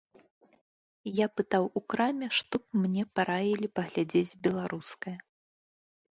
Я 1.17 1.25
пытаў 1.41 1.63
у 1.79 1.83
краме, 1.93 2.29
што 2.37 2.55
б 2.61 2.81
мне 2.85 3.03
параілі 3.19 3.67
паглядзець 3.77 4.37
беларускае. 4.47 5.13